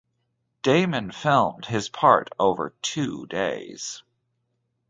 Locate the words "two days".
2.81-4.01